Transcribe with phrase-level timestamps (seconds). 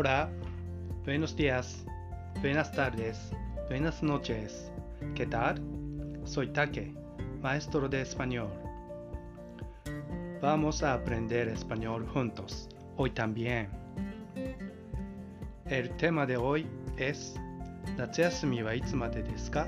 [0.00, 0.30] Hola,
[1.04, 1.84] buenos días,
[2.40, 3.32] buenas tardes,
[3.68, 4.70] buenas noches.
[5.16, 5.60] ¿Qué tal?
[6.22, 6.94] Soy Take,
[7.42, 8.48] maestro de español.
[10.40, 13.70] Vamos a aprender español juntos, hoy también.
[15.66, 16.64] El tema de hoy
[16.96, 17.34] es
[17.96, 19.66] 夏休みはいつまでですか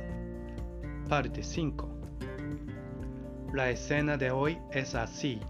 [1.08, 1.88] Parte 5
[3.52, 5.40] La escena de hoy es así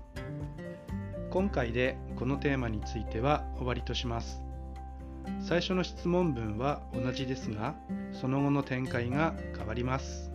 [1.29, 4.43] 今回でこのテーマについては終わりとします
[5.41, 7.75] 最初の質問文は同じですが
[8.13, 10.31] その後の展開が変わります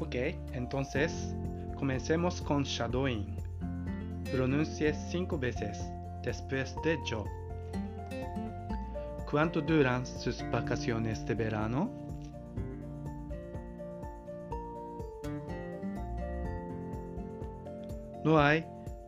[0.00, 1.34] Ok, entonces
[1.76, 3.36] comencemos con shadowing
[4.32, 5.78] Pronuncie cinco veces
[6.22, 7.26] después de yo
[9.30, 11.90] ¿Cuánto duran sus vacaciones de verano?
[18.24, 18.64] No hay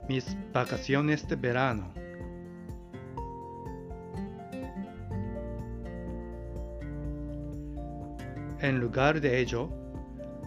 [0.09, 1.93] mis vacaciones de verano.
[8.63, 9.71] En lugar de ello,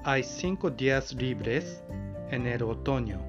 [0.03, 1.83] hay cinco días libres
[2.29, 3.19] en el otoño.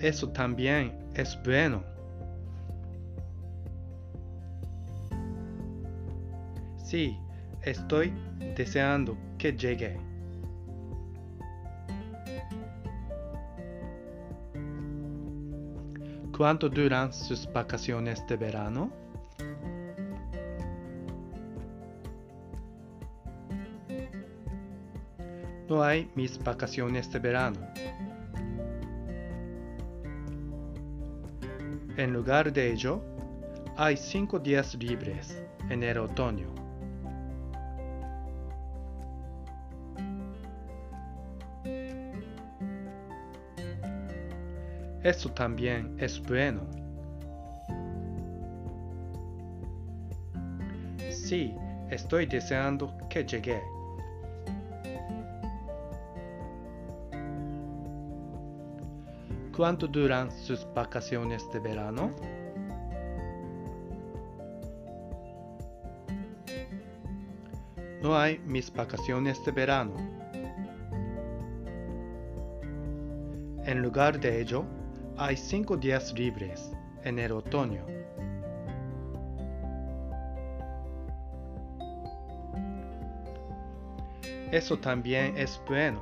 [0.00, 1.84] Eso también es bueno.
[6.82, 7.16] Sí,
[7.62, 8.12] estoy
[8.56, 10.07] deseando que llegue.
[16.38, 18.92] ¿Cuánto duran sus vacaciones de verano?
[25.68, 27.58] No hay mis vacaciones de verano.
[31.96, 33.02] En lugar de ello,
[33.76, 36.57] hay cinco días libres en el otoño.
[45.02, 46.62] Eso también es bueno.
[51.10, 51.54] Sí,
[51.90, 53.62] estoy deseando que llegue.
[59.56, 62.10] ¿Cuánto duran sus vacaciones de verano?
[68.02, 69.92] No hay mis vacaciones de verano.
[73.64, 74.64] En lugar de ello,
[75.18, 76.70] hay cinco días libres
[77.02, 77.84] en el otoño.
[84.52, 86.00] Eso también es bueno.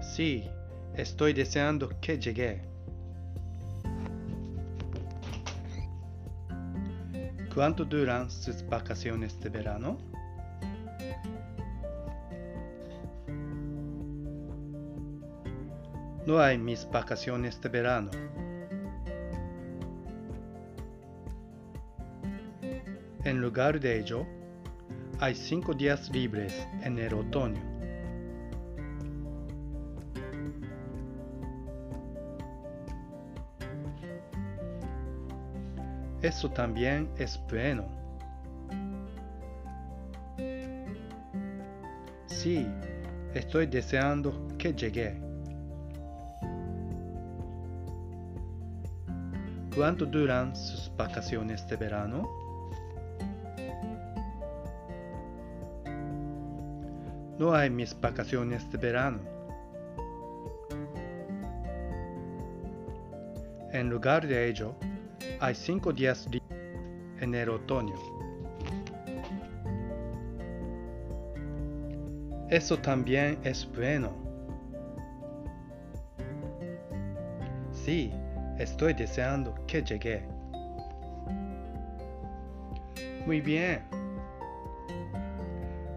[0.00, 0.48] Sí,
[0.96, 2.62] estoy deseando que llegue.
[7.54, 9.98] ¿Cuánto duran sus vacaciones de verano?
[16.28, 18.10] No hay mis vacaciones de verano.
[23.24, 24.26] En lugar de ello,
[25.20, 27.62] hay cinco días libres en el otoño.
[36.20, 37.86] Eso también es bueno.
[42.26, 42.66] Sí,
[43.32, 45.27] estoy deseando que llegue.
[49.78, 52.28] ¿Cuánto duran sus vacaciones de verano?
[57.38, 59.20] No hay mis vacaciones de verano.
[63.72, 64.74] En lugar de ello,
[65.38, 66.28] hay cinco días
[67.20, 67.94] en el otoño.
[72.50, 74.10] Eso también es bueno.
[77.70, 78.12] Sí,
[78.58, 80.22] estoy deseando que llegue.
[83.26, 83.82] Muy bien.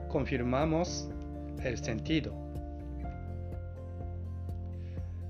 [0.09, 1.09] Confirmamos
[1.63, 2.33] el sentido.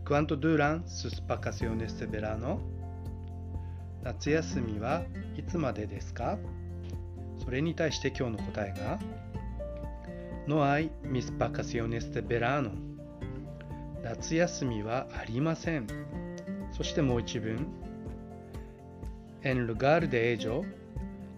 [0.08, 2.60] ¿Cuánto duran sus vacaciones de verano?
[4.04, 5.04] 夏休みは
[5.38, 6.40] いつまでですか
[7.44, 9.00] それに対して今日の答えが
[10.48, 12.72] No hay mis vacaciones de verano
[14.04, 15.86] 夏休みはありません
[16.72, 17.68] そしてもう一文。
[19.44, 20.64] En lugar de ello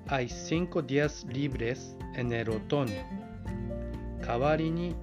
[0.07, 3.03] hay cinco días libres en el otoño.
[4.25, 4.95] 代わりに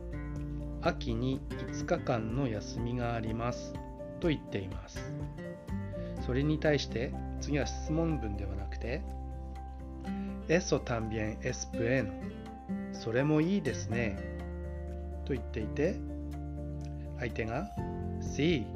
[0.82, 3.74] 秋に5日間の休みがあります。
[4.20, 5.12] と言っています。
[6.24, 9.02] それに対して次は質問文ではなくて
[10.48, 12.10] Eso también es bueno.
[12.92, 14.18] それもいいですね。
[15.24, 15.94] と言っていて、
[17.18, 17.70] 相手が
[18.20, 18.66] Sí,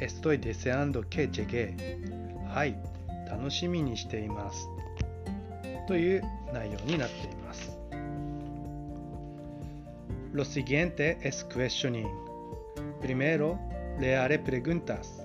[0.00, 1.74] estoy deseando que llegue.
[2.48, 2.78] はい、
[3.28, 4.68] 楽しみにしています。
[5.86, 6.22] という
[6.52, 7.76] 内容になっています。
[10.32, 12.08] Lo siguiente es questioning.
[13.00, 13.58] Primero,
[13.98, 15.22] le haré preguntas,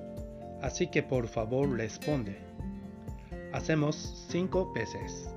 [0.62, 2.38] así que por favor responde.
[3.52, 3.96] Hacemos
[4.30, 5.34] cinco veces.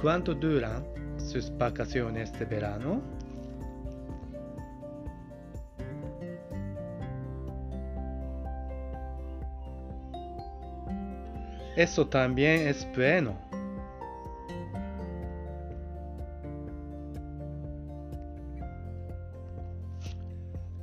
[0.00, 0.84] ¿Cuánto duran
[1.18, 3.00] sus vacaciones de verano?
[11.75, 13.35] Eso también es bueno.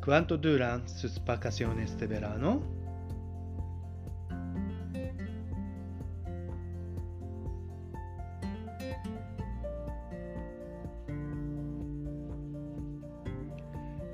[0.05, 2.61] ¿Cuánto duran sus vacaciones de verano?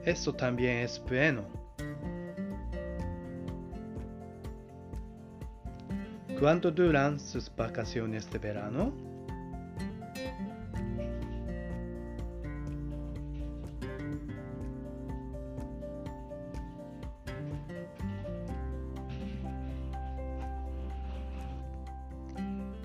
[0.05, 1.58] Eso también es bueno.
[6.39, 8.93] ¿Cuánto duran sus vacaciones de verano?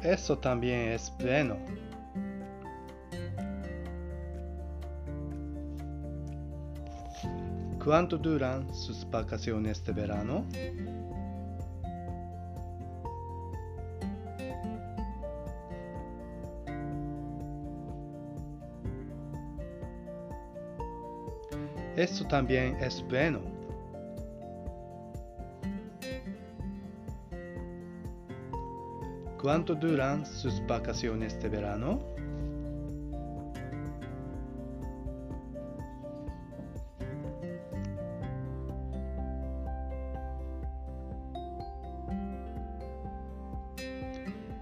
[0.01, 1.57] Eso también es bueno.
[7.83, 10.43] ¿Cuánto duran sus vacaciones de verano?
[21.95, 23.39] Eso también es bueno.
[29.39, 31.99] ¿Cuánto duran sus vacaciones de verano?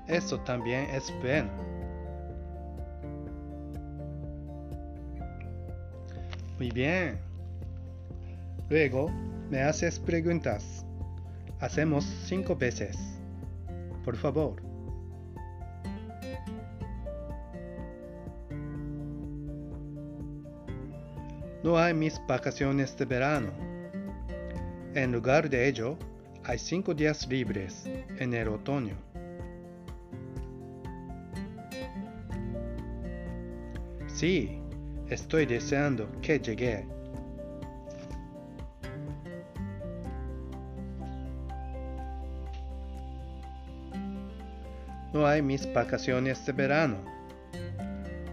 [0.08, 1.50] Eso también es bueno.
[6.62, 7.18] Muy bien.
[8.70, 9.10] Luego
[9.50, 10.86] me haces preguntas.
[11.60, 12.96] Hacemos cinco veces.
[14.06, 14.62] Por favor.
[21.64, 23.52] No hay mis vacaciones de verano.
[24.94, 25.98] En lugar de ello,
[26.44, 28.94] hay cinco días libres en el otoño.
[34.06, 34.62] Sí,
[35.12, 36.86] estoy deseando que llegue.
[45.14, 46.98] No hay mis vacaciones de verano.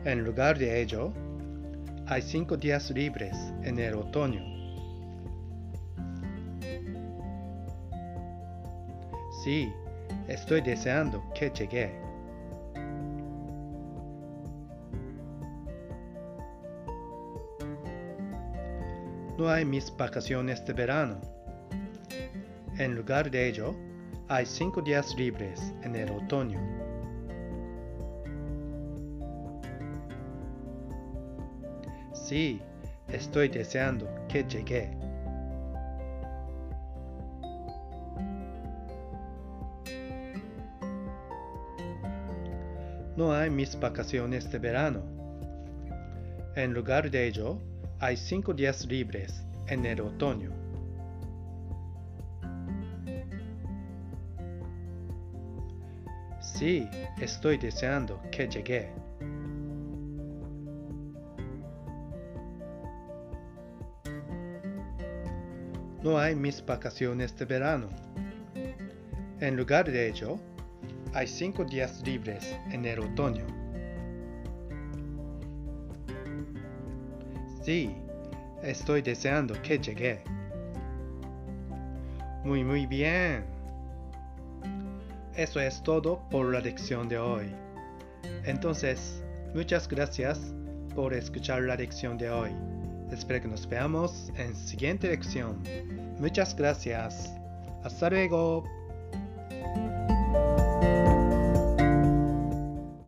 [0.04, 1.12] En lugar de ello,
[2.06, 4.40] hay cinco días libres en el otoño.
[9.42, 9.72] Sí,
[10.28, 12.07] estoy deseando que llegue.
[19.38, 21.20] No hay mis vacaciones de verano.
[22.76, 23.72] En lugar de ello,
[24.26, 26.58] hay cinco días libres en el otoño.
[32.12, 32.60] Sí,
[33.06, 34.90] estoy deseando que llegue.
[43.16, 45.02] No hay mis vacaciones de verano.
[46.56, 47.60] En lugar de ello,
[48.00, 50.52] hay cinco días libres en el otoño.
[56.40, 56.88] Sí,
[57.20, 58.90] estoy deseando que llegue.
[66.08, 67.88] no hay mis vacaciones de verano.
[69.40, 70.38] En lugar de ello,
[71.12, 73.57] hay cinco días libres en el otoño.
[77.62, 77.94] Sí,
[78.62, 80.22] estoy deseando que llegue.
[82.44, 83.44] Muy muy bien.
[85.34, 87.54] Eso es todo por la lección de hoy.
[88.44, 89.22] Entonces,
[89.54, 90.52] muchas gracias
[90.94, 92.50] por escuchar la lección de hoy.
[93.12, 95.62] Espero que nos veamos en siguiente lección.
[96.18, 97.32] Muchas gracias.
[97.84, 98.64] Hasta luego.